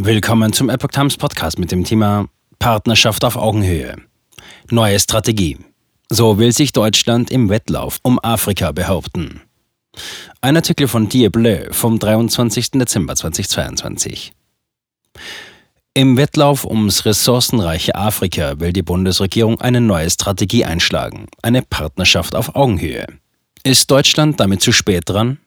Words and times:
Willkommen 0.00 0.52
zum 0.52 0.70
Epoch 0.70 0.92
Times 0.92 1.16
Podcast 1.16 1.58
mit 1.58 1.72
dem 1.72 1.82
Thema 1.82 2.28
Partnerschaft 2.60 3.24
auf 3.24 3.34
Augenhöhe. 3.34 3.96
Neue 4.70 5.00
Strategie. 5.00 5.58
So 6.08 6.38
will 6.38 6.52
sich 6.52 6.70
Deutschland 6.70 7.32
im 7.32 7.48
Wettlauf 7.48 7.98
um 8.04 8.20
Afrika 8.22 8.70
behaupten. 8.70 9.40
Ein 10.40 10.54
Artikel 10.54 10.86
von 10.86 11.08
Die 11.08 11.28
Bleu 11.28 11.66
vom 11.72 11.98
23. 11.98 12.70
Dezember 12.70 13.16
2022. 13.16 14.30
Im 15.94 16.16
Wettlauf 16.16 16.64
ums 16.64 17.04
ressourcenreiche 17.04 17.96
Afrika 17.96 18.60
will 18.60 18.72
die 18.72 18.82
Bundesregierung 18.82 19.60
eine 19.60 19.80
neue 19.80 20.08
Strategie 20.08 20.64
einschlagen, 20.64 21.26
eine 21.42 21.62
Partnerschaft 21.62 22.36
auf 22.36 22.54
Augenhöhe. 22.54 23.04
Ist 23.64 23.90
Deutschland 23.90 24.38
damit 24.38 24.62
zu 24.62 24.70
spät 24.70 25.08
dran? 25.08 25.38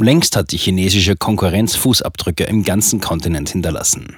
Längst 0.00 0.34
hat 0.34 0.50
die 0.50 0.56
chinesische 0.56 1.14
Konkurrenz 1.14 1.76
Fußabdrücke 1.76 2.44
im 2.44 2.64
ganzen 2.64 3.00
Kontinent 3.00 3.50
hinterlassen. 3.50 4.16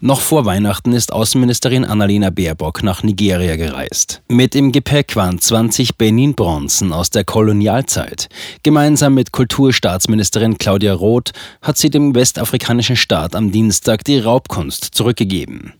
Noch 0.00 0.20
vor 0.20 0.44
Weihnachten 0.44 0.92
ist 0.92 1.12
Außenministerin 1.12 1.84
Annalena 1.84 2.30
Baerbock 2.30 2.84
nach 2.84 3.02
Nigeria 3.02 3.56
gereist. 3.56 4.22
Mit 4.28 4.54
im 4.54 4.70
Gepäck 4.70 5.16
waren 5.16 5.40
20 5.40 5.96
Benin-Bronzen 5.96 6.92
aus 6.92 7.10
der 7.10 7.24
Kolonialzeit. 7.24 8.28
Gemeinsam 8.62 9.14
mit 9.14 9.32
Kulturstaatsministerin 9.32 10.58
Claudia 10.58 10.94
Roth 10.94 11.32
hat 11.60 11.78
sie 11.78 11.90
dem 11.90 12.14
westafrikanischen 12.14 12.96
Staat 12.96 13.34
am 13.34 13.50
Dienstag 13.50 14.04
die 14.04 14.18
Raubkunst 14.18 14.84
zurückgegeben. 14.84 15.72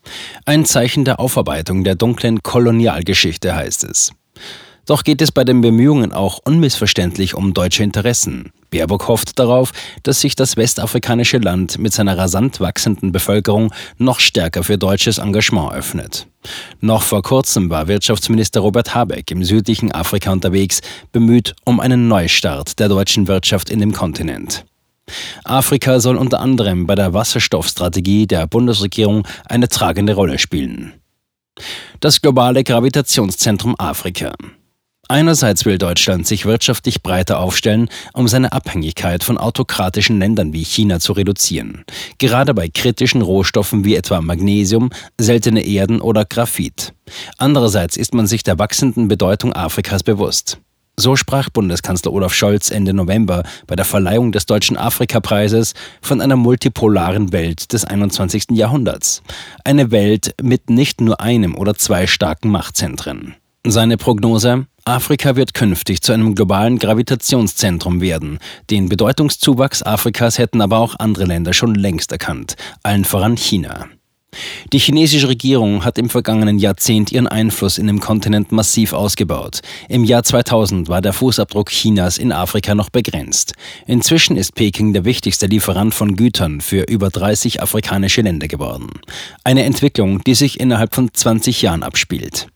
Ein 0.44 0.64
Zeichen 0.64 1.05
der 1.05 1.20
Aufarbeitung 1.20 1.84
der 1.84 1.94
dunklen 1.94 2.42
Kolonialgeschichte 2.42 3.55
heißt 3.55 3.84
es. 3.84 4.12
Doch 4.86 5.02
geht 5.02 5.20
es 5.20 5.32
bei 5.32 5.42
den 5.42 5.60
Bemühungen 5.60 6.12
auch 6.12 6.38
unmissverständlich 6.45 7.34
um 7.34 7.52
deutsche 7.52 7.82
Interessen. 7.82 8.52
Baerbock 8.70 9.08
hofft 9.08 9.38
darauf, 9.38 9.72
dass 10.04 10.20
sich 10.20 10.36
das 10.36 10.56
westafrikanische 10.56 11.38
Land 11.38 11.78
mit 11.78 11.92
seiner 11.92 12.16
rasant 12.16 12.60
wachsenden 12.60 13.10
Bevölkerung 13.10 13.72
noch 13.98 14.20
stärker 14.20 14.62
für 14.62 14.78
deutsches 14.78 15.18
Engagement 15.18 15.72
öffnet. 15.72 16.28
Noch 16.80 17.02
vor 17.02 17.22
kurzem 17.22 17.69
war 17.69 17.88
Wirtschaftsminister 17.88 18.61
Robert 18.61 18.94
Habeck 18.94 19.30
im 19.33 19.42
südlichen 19.44 19.91
Afrika 19.92 20.30
unterwegs, 20.30 20.80
bemüht 21.11 21.55
um 21.64 21.80
einen 21.80 22.06
Neustart 22.06 22.78
der 22.78 22.89
deutschen 22.89 23.27
Wirtschaft 23.27 23.70
in 23.70 23.80
dem 23.80 23.92
Kontinent. 23.92 24.64
Afrika 25.44 26.00
soll 26.00 26.16
unter 26.16 26.41
anderem 26.41 26.86
bei 26.86 26.94
der 26.94 27.12
Wasserstoffstrategie 27.12 28.27
der 28.27 28.46
Bundesregierung 28.46 29.27
eine 29.48 29.68
tragende 29.68 30.14
Rolle 30.14 30.39
spielen. 30.39 30.94
Das 32.00 32.20
globale 32.20 32.64
Gravitationszentrum 32.64 33.77
Afrika. 33.78 34.34
Einerseits 35.08 35.64
will 35.64 35.78
Deutschland 35.78 36.26
sich 36.26 36.46
wirtschaftlich 36.46 37.02
breiter 37.02 37.38
aufstellen, 37.38 37.88
um 38.12 38.26
seine 38.26 38.52
Abhängigkeit 38.52 39.22
von 39.22 39.38
autokratischen 39.38 40.18
Ländern 40.18 40.52
wie 40.52 40.64
China 40.64 40.98
zu 40.98 41.12
reduzieren. 41.12 41.84
Gerade 42.18 42.54
bei 42.54 42.68
kritischen 42.68 43.22
Rohstoffen 43.22 43.84
wie 43.84 43.94
etwa 43.94 44.20
Magnesium, 44.20 44.90
seltene 45.18 45.64
Erden 45.64 46.00
oder 46.00 46.24
Graphit. 46.24 46.92
Andererseits 47.38 47.96
ist 47.96 48.14
man 48.14 48.27
sich 48.27 48.42
der 48.42 48.58
wachsenden 48.58 49.06
Bedeutung 49.06 49.52
Afrikas 49.52 50.02
bewusst. 50.02 50.58
So 50.98 51.14
sprach 51.14 51.50
Bundeskanzler 51.50 52.12
Olaf 52.12 52.32
Scholz 52.32 52.70
Ende 52.70 52.94
November 52.94 53.42
bei 53.66 53.77
der 53.77 53.84
Verleihung 53.84 54.32
des 54.32 54.46
Deutschen 54.46 54.78
Afrika-Preises 54.78 55.74
von 56.00 56.22
einer 56.22 56.36
multipolaren 56.36 57.32
Welt 57.32 57.72
des 57.74 57.84
21. 57.84 58.46
Jahrhunderts. 58.52 59.22
Eine 59.62 59.90
Welt 59.90 60.34
mit 60.42 60.70
nicht 60.70 61.02
nur 61.02 61.20
einem 61.20 61.54
oder 61.54 61.74
zwei 61.74 62.06
starken 62.06 62.50
Machtzentren. 62.50 63.36
Seine 63.66 63.98
Prognose? 63.98 64.66
Afrika 64.89 65.34
wird 65.34 65.53
künftig 65.53 66.01
zu 66.01 66.12
einem 66.12 66.37
globalen 66.37 66.79
Gravitationszentrum 66.79 68.01
werden. 68.01 68.39
Den 68.70 68.89
Bedeutungszuwachs 68.89 69.83
Afrikas 69.83 70.39
hätten 70.39 70.61
aber 70.61 70.79
auch 70.79 70.95
andere 71.01 71.25
Länder 71.25 71.53
schon 71.53 71.75
längst 71.75 72.12
erkannt, 72.12 72.55
allen 72.84 73.05
voran 73.05 73.37
China. 73.37 73.89
Die 74.73 74.79
chinesische 74.79 75.27
Regierung 75.27 75.84
hat 75.84 75.98
im 75.98 76.09
vergangenen 76.09 76.61
Jahrzehnt 76.61 77.11
ihren 77.11 77.27
Einfluss 77.27 77.79
in 77.79 77.89
dem 77.89 77.98
Kontinent 77.98 78.53
massiv 78.53 78.92
ausgebaut. 78.92 79.59
Im 79.89 80.05
Jahr 80.05 80.23
2000 80.23 80.89
war 80.89 81.02
der 81.02 81.14
Fußabdruck 81.14 81.70
Chinas 81.70 82.17
in 82.17 82.30
Afrika 82.30 82.77
noch 82.77 82.91
begrenzt. 82.91 83.55
Inzwischen 83.89 84.36
ist 84.36 84.55
Peking 84.55 84.92
der 84.92 85.05
wichtigste 85.05 85.46
Lieferant 85.46 85.95
von 85.95 86.14
Gütern 86.14 86.61
für 86.61 86.83
über 86.83 87.11
30 87.11 87.61
afrikanische 87.61 88.23
Länder 88.23 88.46
geworden. 88.46 88.91
Eine 89.42 89.64
Entwicklung, 89.64 90.23
die 90.23 90.35
sich 90.36 90.61
innerhalb 90.61 90.95
von 90.95 91.13
20 91.13 91.63
Jahren 91.63 91.83
abspielt. 91.83 92.46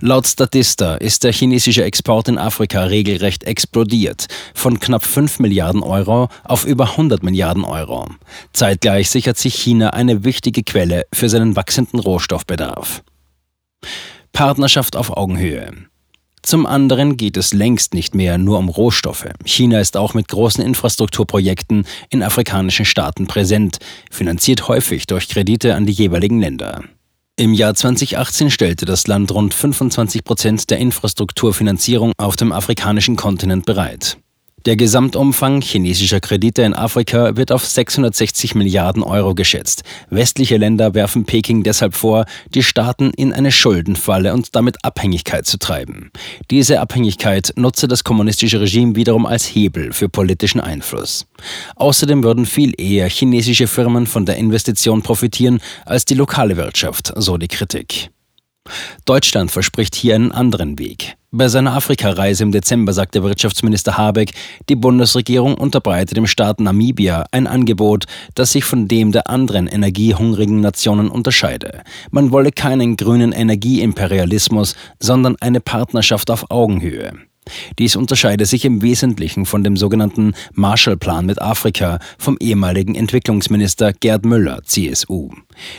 Laut 0.00 0.26
Statista 0.26 0.94
ist 0.96 1.24
der 1.24 1.32
chinesische 1.32 1.84
Export 1.84 2.28
in 2.28 2.38
Afrika 2.38 2.84
regelrecht 2.84 3.44
explodiert, 3.44 4.26
von 4.54 4.78
knapp 4.78 5.04
5 5.04 5.40
Milliarden 5.40 5.82
Euro 5.82 6.28
auf 6.44 6.64
über 6.64 6.90
100 6.92 7.22
Milliarden 7.22 7.64
Euro. 7.64 8.08
Zeitgleich 8.52 9.10
sichert 9.10 9.38
sich 9.38 9.54
China 9.54 9.90
eine 9.90 10.24
wichtige 10.24 10.62
Quelle 10.62 11.06
für 11.12 11.28
seinen 11.28 11.56
wachsenden 11.56 11.98
Rohstoffbedarf. 11.98 13.02
Partnerschaft 14.32 14.94
auf 14.94 15.16
Augenhöhe. 15.16 15.72
Zum 16.42 16.64
anderen 16.64 17.16
geht 17.16 17.36
es 17.36 17.52
längst 17.52 17.92
nicht 17.94 18.14
mehr 18.14 18.38
nur 18.38 18.58
um 18.58 18.68
Rohstoffe. 18.68 19.28
China 19.44 19.80
ist 19.80 19.96
auch 19.96 20.14
mit 20.14 20.28
großen 20.28 20.64
Infrastrukturprojekten 20.64 21.84
in 22.10 22.22
afrikanischen 22.22 22.84
Staaten 22.84 23.26
präsent, 23.26 23.78
finanziert 24.10 24.68
häufig 24.68 25.06
durch 25.06 25.28
Kredite 25.28 25.74
an 25.74 25.84
die 25.84 25.92
jeweiligen 25.92 26.40
Länder. 26.40 26.84
Im 27.38 27.54
Jahr 27.54 27.72
2018 27.72 28.50
stellte 28.50 28.84
das 28.84 29.06
Land 29.06 29.30
rund 29.30 29.54
25 29.54 30.24
Prozent 30.24 30.70
der 30.70 30.78
Infrastrukturfinanzierung 30.78 32.12
auf 32.18 32.34
dem 32.34 32.50
afrikanischen 32.50 33.14
Kontinent 33.14 33.64
bereit. 33.64 34.18
Der 34.68 34.76
Gesamtumfang 34.76 35.62
chinesischer 35.62 36.20
Kredite 36.20 36.60
in 36.60 36.74
Afrika 36.74 37.38
wird 37.38 37.52
auf 37.52 37.64
660 37.64 38.54
Milliarden 38.54 39.02
Euro 39.02 39.34
geschätzt. 39.34 39.82
Westliche 40.10 40.58
Länder 40.58 40.92
werfen 40.92 41.24
Peking 41.24 41.62
deshalb 41.62 41.94
vor, 41.94 42.26
die 42.52 42.62
Staaten 42.62 43.10
in 43.16 43.32
eine 43.32 43.50
Schuldenfalle 43.50 44.34
und 44.34 44.54
damit 44.54 44.84
Abhängigkeit 44.84 45.46
zu 45.46 45.58
treiben. 45.58 46.10
Diese 46.50 46.80
Abhängigkeit 46.80 47.54
nutze 47.56 47.88
das 47.88 48.04
kommunistische 48.04 48.60
Regime 48.60 48.94
wiederum 48.94 49.24
als 49.24 49.46
Hebel 49.46 49.94
für 49.94 50.10
politischen 50.10 50.60
Einfluss. 50.60 51.26
Außerdem 51.76 52.22
würden 52.22 52.44
viel 52.44 52.78
eher 52.78 53.08
chinesische 53.08 53.68
Firmen 53.68 54.06
von 54.06 54.26
der 54.26 54.36
Investition 54.36 55.00
profitieren 55.00 55.60
als 55.86 56.04
die 56.04 56.14
lokale 56.14 56.58
Wirtschaft, 56.58 57.14
so 57.16 57.38
die 57.38 57.48
Kritik. 57.48 58.10
Deutschland 59.06 59.50
verspricht 59.50 59.94
hier 59.94 60.14
einen 60.14 60.30
anderen 60.30 60.78
Weg. 60.78 61.16
Bei 61.30 61.48
seiner 61.48 61.74
Afrikareise 61.74 62.42
im 62.42 62.52
Dezember 62.52 62.94
sagte 62.94 63.22
Wirtschaftsminister 63.22 63.98
Habeck, 63.98 64.32
die 64.70 64.76
Bundesregierung 64.76 65.56
unterbreitet 65.56 66.16
dem 66.16 66.26
Staat 66.26 66.58
Namibia 66.58 67.26
ein 67.32 67.46
Angebot, 67.46 68.06
das 68.34 68.52
sich 68.52 68.64
von 68.64 68.88
dem 68.88 69.12
der 69.12 69.28
anderen 69.28 69.66
energiehungrigen 69.66 70.62
Nationen 70.62 71.10
unterscheide. 71.10 71.82
Man 72.10 72.32
wolle 72.32 72.50
keinen 72.50 72.96
grünen 72.96 73.32
Energieimperialismus, 73.32 74.74
sondern 75.00 75.36
eine 75.40 75.60
Partnerschaft 75.60 76.30
auf 76.30 76.50
Augenhöhe. 76.50 77.12
Dies 77.78 77.96
unterscheide 77.96 78.46
sich 78.46 78.64
im 78.64 78.82
Wesentlichen 78.82 79.46
von 79.46 79.64
dem 79.64 79.76
sogenannten 79.76 80.34
Marshallplan 80.54 81.26
mit 81.26 81.40
Afrika 81.40 81.98
vom 82.18 82.36
ehemaligen 82.40 82.94
Entwicklungsminister 82.94 83.92
Gerd 83.92 84.24
Müller, 84.24 84.60
CSU. 84.64 85.30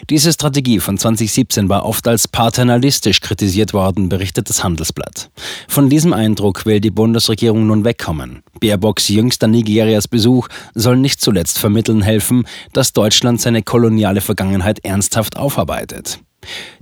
Diese 0.10 0.34
Strategie 0.34 0.80
von 0.80 0.98
2017 0.98 1.70
war 1.70 1.86
oft 1.86 2.08
als 2.08 2.28
paternalistisch 2.28 3.22
kritisiert 3.22 3.74
worden, 3.74 4.10
berichtet 4.10 4.50
das 4.50 4.64
Handelsblatt. 4.64 5.30
Von 5.68 5.90
diesem 5.90 6.14
Eindruck 6.14 6.66
will 6.66 6.80
die 6.80 6.92
Bundesregierung 6.92 7.68
nun 7.68 7.84
wegkommen. 7.86 8.44
Baerbocks 8.60 9.08
jüngster 9.10 9.48
Nigerias 9.48 10.08
Besuch 10.08 10.48
soll 10.74 10.98
nicht 10.98 11.22
zuletzt 11.22 11.60
vermitteln 11.60 12.02
helfen, 12.02 12.46
dass 12.74 12.94
Deutschland 12.94 13.42
seine 13.42 13.64
koloniale 13.64 14.22
Vergangenheit 14.22 14.80
ernsthaft 14.84 15.38
aufarbeitet. 15.38 16.20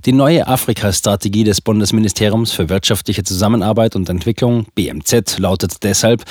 Die 0.04 0.12
neue 0.12 0.46
Afrika-Strategie 0.46 1.44
des 1.44 1.60
Bundesministeriums 1.60 2.52
für 2.52 2.68
wirtschaftliche 2.68 3.24
Zusammenarbeit 3.24 3.96
und 3.96 4.08
Entwicklung 4.08 4.66
BMZ 4.74 5.38
lautet 5.38 5.82
deshalb, 5.82 6.24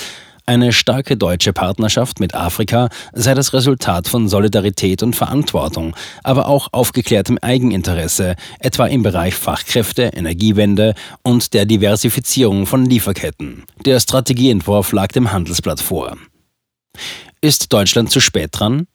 eine 0.49 0.71
starke 0.71 1.17
deutsche 1.17 1.51
Partnerschaft 1.51 2.21
mit 2.21 2.33
Afrika 2.33 2.87
sei 3.11 3.33
das 3.33 3.51
Resultat 3.51 4.07
von 4.07 4.29
Solidarität 4.29 5.03
und 5.03 5.13
Verantwortung, 5.13 5.93
aber 6.23 6.47
auch 6.47 6.69
aufgeklärtem 6.71 7.37
Eigeninteresse, 7.41 8.37
etwa 8.59 8.85
im 8.85 9.03
Bereich 9.03 9.35
Fachkräfte, 9.35 10.03
Energiewende 10.03 10.95
und 11.21 11.53
der 11.53 11.65
Diversifizierung 11.65 12.65
von 12.65 12.85
Lieferketten. 12.85 13.65
Der 13.85 13.99
Strategieentwurf 13.99 14.93
lag 14.93 15.09
dem 15.09 15.33
Handelsblatt 15.33 15.81
vor. 15.81 16.15
Ist 17.41 17.73
Deutschland 17.73 18.09
zu 18.09 18.21
spät 18.21 18.51
dran? 18.53 18.87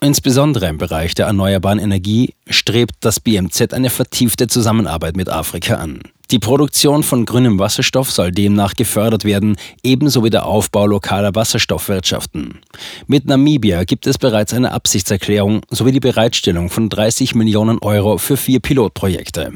Insbesondere 0.00 0.66
im 0.66 0.78
Bereich 0.78 1.14
der 1.14 1.26
erneuerbaren 1.26 1.78
Energie 1.78 2.34
strebt 2.48 2.96
das 3.00 3.20
BMZ 3.20 3.72
eine 3.72 3.90
vertiefte 3.90 4.46
Zusammenarbeit 4.46 5.16
mit 5.16 5.28
Afrika 5.28 5.76
an. 5.76 6.00
Die 6.32 6.40
Produktion 6.40 7.04
von 7.04 7.24
grünem 7.24 7.60
Wasserstoff 7.60 8.10
soll 8.10 8.32
demnach 8.32 8.74
gefördert 8.74 9.24
werden, 9.24 9.56
ebenso 9.84 10.24
wie 10.24 10.30
der 10.30 10.44
Aufbau 10.44 10.86
lokaler 10.86 11.34
Wasserstoffwirtschaften. 11.36 12.58
Mit 13.06 13.26
Namibia 13.26 13.84
gibt 13.84 14.08
es 14.08 14.18
bereits 14.18 14.52
eine 14.52 14.72
Absichtserklärung 14.72 15.60
sowie 15.70 15.92
die 15.92 16.00
Bereitstellung 16.00 16.68
von 16.68 16.88
30 16.88 17.36
Millionen 17.36 17.78
Euro 17.78 18.18
für 18.18 18.36
vier 18.36 18.58
Pilotprojekte. 18.58 19.52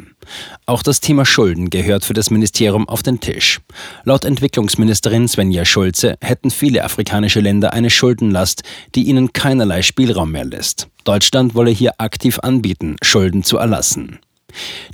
Auch 0.67 0.83
das 0.83 1.01
Thema 1.01 1.25
Schulden 1.25 1.71
gehört 1.71 2.05
für 2.05 2.15
das 2.15 2.31
Ministerium 2.31 2.89
auf 2.89 3.03
den 3.03 3.21
Tisch. 3.21 3.61
Laut 4.05 4.25
Entwicklungsministerin 4.25 5.29
Svenja 5.29 5.65
Schulze 5.65 6.17
hätten 6.21 6.51
viele 6.51 6.85
afrikanische 6.85 7.41
Länder 7.41 7.73
eine 7.73 7.91
Schuldenlast, 7.91 8.63
die 8.95 9.05
ihnen 9.05 9.33
keinerlei 9.33 9.83
Spielraum 9.83 10.33
mehr 10.33 10.45
lässt. 10.45 10.89
Deutschland 11.05 11.55
wolle 11.55 11.71
hier 11.71 11.95
aktiv 11.99 12.39
anbieten, 12.41 12.97
Schulden 13.03 13.43
zu 13.43 13.59
erlassen. 13.59 14.21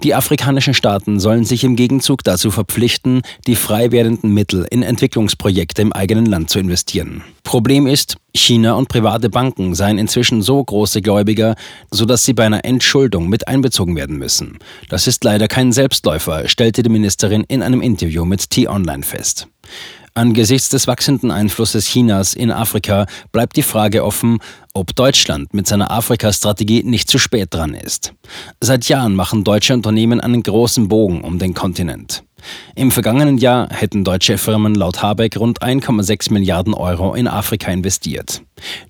Die 0.03 0.15
afrikanischen 0.15 0.75
Staaten 0.75 1.21
sollen 1.21 1.45
sich 1.45 1.65
im 1.65 1.77
Gegenzug 1.77 2.25
dazu 2.25 2.51
verpflichten, 2.51 3.23
die 3.47 3.57
frei 3.57 3.93
werdenden 3.93 4.33
Mittel 4.33 4.67
in 4.71 4.83
Entwicklungsprojekte 4.83 5.83
im 5.83 5.93
eigenen 5.93 6.27
Land 6.27 6.51
zu 6.51 6.59
investieren. 6.59 7.23
Problem 7.43 7.87
ist, 7.87 8.17
China 8.35 8.75
und 8.75 8.89
private 8.89 9.31
Banken 9.31 9.75
seien 9.75 9.99
inzwischen 9.99 10.43
so 10.43 10.63
große 10.63 11.01
Gläubiger, 11.01 11.55
sodass 11.91 12.25
sie 12.25 12.35
bei 12.35 12.45
einer 12.45 12.65
Entschuldung 12.65 13.29
mit 13.29 13.49
einbezogen 13.49 13.97
werden 13.97 14.17
müssen. 14.17 14.59
Das 14.89 15.07
ist 15.07 15.25
leider 15.25 15.49
kein 15.49 15.73
Selbstläufer, 15.73 16.49
stellte 16.49 16.83
die 16.83 16.91
Ministerin 16.91 17.45
in 17.49 17.63
einem 17.63 17.81
Interview 17.81 18.25
mit 18.25 18.51
T-Online 18.51 19.03
fest. 19.03 19.49
Angesichts 20.17 20.71
des 20.71 20.87
wachsenden 20.87 21.31
Einflusses 21.31 21.89
Chinas 21.89 22.33
in 22.33 22.51
Afrika 22.51 23.05
bleibt 23.33 23.55
die 23.55 23.63
Frage 23.63 24.03
offen, 24.03 24.39
ob 24.73 24.97
Deutschland 24.97 25.53
mit 25.53 25.67
seiner 25.67 25.91
Afrika-Strategie 25.91 26.83
nicht 26.85 27.11
zu 27.11 27.19
spät 27.19 27.53
dran 27.53 27.75
ist. 27.75 28.15
Seit 28.59 28.89
Jahren 28.89 29.15
machen 29.15 29.45
deutsche 29.45 29.75
Unternehmen 29.75 30.23
einen 30.23 30.43
großen 30.43 30.89
Bogen 30.89 31.21
um 31.21 31.39
den 31.39 31.53
Kontinent. 31.53 32.25
Im 32.75 32.91
vergangenen 32.91 33.39
Jahr 33.39 33.69
hätten 33.71 34.05
deutsche 34.05 34.37
Firmen 34.37 34.75
laut 34.75 35.03
Habeck 35.03 35.39
rund 35.39 35.63
1,6 35.63 36.33
Milliarden 36.33 36.75
Euro 36.75 37.15
in 37.15 37.27
Afrika 37.27 37.71
investiert. 37.71 38.43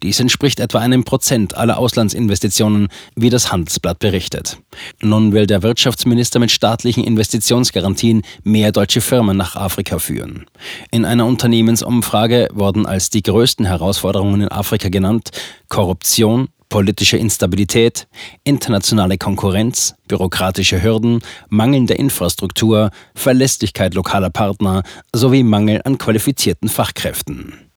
Dies 0.03 0.21
entspricht 0.21 0.61
etwa 0.61 0.79
einem 0.79 1.05
Prozent 1.05 1.57
aller 1.57 1.79
Auslandsinvestitionen, 1.79 2.89
wie 3.15 3.31
das 3.31 3.53
Handelsblatt 3.53 3.99
berichtet. 3.99 4.59
Nun 5.01 5.33
will 5.33 5.47
der 5.47 5.63
Wirtschaftsminister 5.63 6.39
mit 6.39 6.51
staatlichen 6.51 7.05
Investitionsgarantien 7.05 8.23
mehr 8.43 8.73
deutsche 8.73 9.01
Firmen 9.01 9.37
nach 9.37 9.57
Afrika 9.57 9.99
führen. 9.99 10.47
In 10.91 11.05
einer 11.05 11.27
Unternehmensumfrage 11.27 12.49
wurden 12.53 12.87
als 12.87 13.11
die 13.11 13.23
größten 13.23 13.67
Herausforderungen 13.67 14.43
in 14.43 14.49
Afrika 14.49 14.89
genannt 14.89 15.31
Korruption, 15.69 16.49
politische 16.69 17.17
Instabilität, 17.17 18.09
internationale 18.45 19.19
Konkurrenz, 19.19 19.95
bürokratische 20.09 20.83
Hürden, 20.83 21.21
mangelnde 21.49 21.95
Infrastruktur, 21.95 22.91
Verlässlichkeit 23.15 23.95
lokaler 23.95 24.31
Partner 24.31 24.83
sowie 25.13 25.43
Mangel 25.43 25.81
an 25.85 25.99
qualifizierten 25.99 26.69
Fachkräften. 26.69 27.66